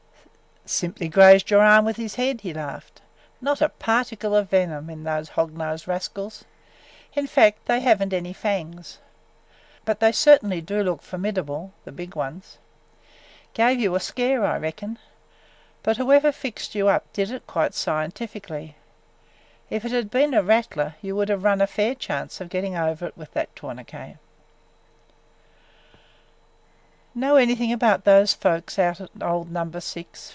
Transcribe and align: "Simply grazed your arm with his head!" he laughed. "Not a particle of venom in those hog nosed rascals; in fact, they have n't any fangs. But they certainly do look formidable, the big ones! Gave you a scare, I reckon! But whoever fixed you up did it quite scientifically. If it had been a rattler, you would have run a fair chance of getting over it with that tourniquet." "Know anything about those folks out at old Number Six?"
"Simply 0.63 1.09
grazed 1.09 1.49
your 1.49 1.61
arm 1.63 1.83
with 1.83 1.97
his 1.97 2.15
head!" 2.15 2.41
he 2.41 2.53
laughed. 2.53 3.01
"Not 3.41 3.59
a 3.61 3.67
particle 3.67 4.33
of 4.33 4.49
venom 4.51 4.89
in 4.89 5.03
those 5.03 5.27
hog 5.29 5.51
nosed 5.53 5.85
rascals; 5.85 6.45
in 7.13 7.27
fact, 7.27 7.65
they 7.65 7.81
have 7.81 8.01
n't 8.01 8.13
any 8.13 8.31
fangs. 8.31 8.99
But 9.83 9.99
they 9.99 10.13
certainly 10.13 10.61
do 10.61 10.81
look 10.81 11.01
formidable, 11.01 11.73
the 11.83 11.91
big 11.91 12.15
ones! 12.15 12.57
Gave 13.53 13.81
you 13.81 13.95
a 13.95 13.99
scare, 13.99 14.45
I 14.45 14.57
reckon! 14.59 14.97
But 15.83 15.97
whoever 15.97 16.31
fixed 16.31 16.73
you 16.73 16.87
up 16.87 17.11
did 17.11 17.31
it 17.31 17.47
quite 17.47 17.73
scientifically. 17.73 18.77
If 19.69 19.83
it 19.83 19.91
had 19.91 20.09
been 20.09 20.33
a 20.33 20.43
rattler, 20.43 20.95
you 21.01 21.17
would 21.17 21.27
have 21.27 21.43
run 21.43 21.59
a 21.59 21.67
fair 21.67 21.95
chance 21.95 22.39
of 22.39 22.47
getting 22.49 22.77
over 22.77 23.07
it 23.07 23.17
with 23.17 23.33
that 23.33 23.53
tourniquet." 23.57 24.19
"Know 27.13 27.35
anything 27.35 27.73
about 27.73 28.05
those 28.05 28.33
folks 28.33 28.79
out 28.79 29.01
at 29.01 29.09
old 29.21 29.51
Number 29.51 29.81
Six?" 29.81 30.29